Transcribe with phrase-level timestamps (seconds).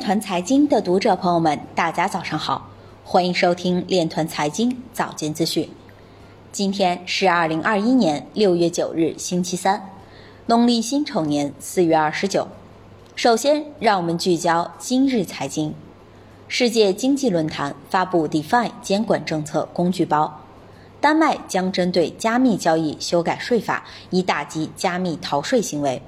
[0.00, 2.70] 团财经的读者朋友们，大家早上好，
[3.04, 5.68] 欢迎收听链团财经早间资讯。
[6.50, 9.90] 今天是二零二一年六月九日，星期三，
[10.46, 12.48] 农历辛丑年四月二十九。
[13.14, 15.74] 首先，让我们聚焦今日财经。
[16.48, 20.40] 世界经济论坛发布 DeFi 监管政策工具包，
[20.98, 26.00] 丹麦将针对加密交易修改税法，以打击加密逃税行为。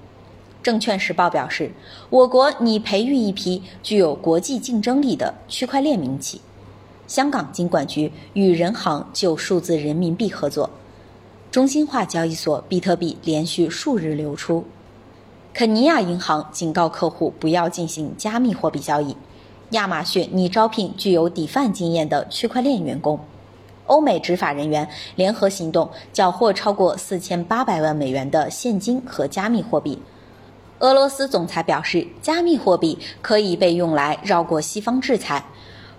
[0.62, 1.72] 证券时报表示，
[2.08, 6.40] 我国拟培育一批具有国际竞争力的区块链民企。
[7.06, 10.70] 香港金管局与人行就数字人民币合作。
[11.50, 14.64] 中心化交易所比特币连续数日流出。
[15.52, 19.14] 肯尼亚银行警告客户不要进行加密货币交易。
[19.72, 23.20] 亚马逊拟招聘具有底饭经验的区块链员工。
[23.86, 30.00] 欧美执法人员联合行动，缴获超过四千八百万美元的现金和加密货币。
[30.82, 35.44] 俄罗斯总裁表示，加密货币可以被用来绕过西方制裁。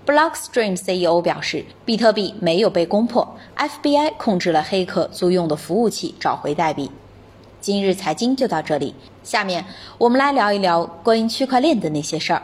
[0.05, 6.91] Blockstream CEO 表示，比特币没有被攻破，FBI 控制了黑客租用的服务器找回代币。
[7.61, 8.93] 今日财经就到这里，
[9.23, 9.63] 下面
[9.97, 12.43] 我们来聊一聊关于区块链的那些事儿。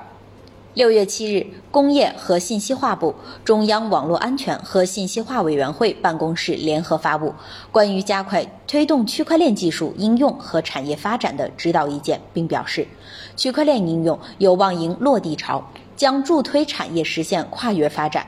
[0.75, 7.29] 六月七日，工业和信息化部、中央网络安全和信息化委员会办公室联合发布
[7.71, 12.87] 《关于加快推动区块链技术应用和产业发展的指导意见》，并表示，
[13.35, 18.27] 区块链应用有望迎落地潮，将助推产业实现跨越发展。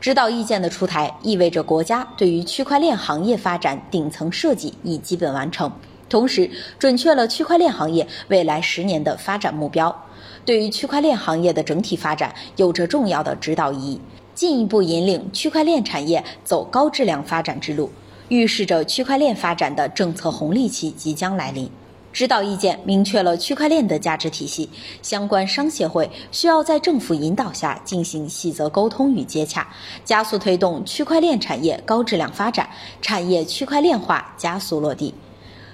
[0.00, 5.70] 指导意见的出台，意味着国家对于区块链行业发展顶层设计已基本完成，
[6.12, 10.04] 同时准确了区块链行业未来十年的发展目标。
[10.44, 14.00] 对于区块链行业的整体发展有着重要的指导意义，
[14.34, 17.90] 进一步引领区块链产业走高质量发展之路，
[18.28, 21.70] 预示着区块链发展的政策红利期即将来临。
[22.12, 24.68] 指导意见明确了区块链的价值体系，
[25.00, 29.66] 相关商协会需要在政府引导下进行细则沟通与接洽，
[30.04, 32.68] 加速推动区块链产业高质量发展，
[33.00, 35.14] 产业区块链化加速落地。